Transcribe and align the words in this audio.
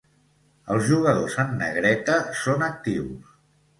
Els 0.75 0.87
jugadors 0.91 1.37
en 1.45 1.53
negreta 1.59 2.17
són 2.43 2.65
actius. 2.73 3.33